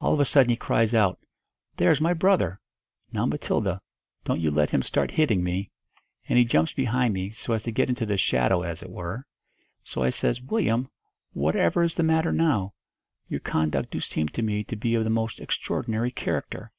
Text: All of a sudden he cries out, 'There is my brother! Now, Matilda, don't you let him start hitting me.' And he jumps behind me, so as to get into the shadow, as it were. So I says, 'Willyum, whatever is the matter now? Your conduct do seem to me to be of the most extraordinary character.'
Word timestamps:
All 0.00 0.12
of 0.12 0.18
a 0.18 0.24
sudden 0.24 0.50
he 0.50 0.56
cries 0.56 0.94
out, 0.94 1.16
'There 1.76 1.92
is 1.92 2.00
my 2.00 2.12
brother! 2.12 2.58
Now, 3.12 3.24
Matilda, 3.24 3.80
don't 4.24 4.40
you 4.40 4.50
let 4.50 4.70
him 4.70 4.82
start 4.82 5.12
hitting 5.12 5.44
me.' 5.44 5.70
And 6.28 6.40
he 6.40 6.44
jumps 6.44 6.72
behind 6.72 7.14
me, 7.14 7.30
so 7.30 7.52
as 7.52 7.62
to 7.62 7.70
get 7.70 7.88
into 7.88 8.04
the 8.04 8.16
shadow, 8.16 8.62
as 8.62 8.82
it 8.82 8.90
were. 8.90 9.26
So 9.84 10.02
I 10.02 10.10
says, 10.10 10.40
'Willyum, 10.42 10.88
whatever 11.34 11.84
is 11.84 11.94
the 11.94 12.02
matter 12.02 12.32
now? 12.32 12.74
Your 13.28 13.38
conduct 13.38 13.92
do 13.92 14.00
seem 14.00 14.28
to 14.30 14.42
me 14.42 14.64
to 14.64 14.74
be 14.74 14.96
of 14.96 15.04
the 15.04 15.08
most 15.10 15.38
extraordinary 15.38 16.10
character.' 16.10 16.72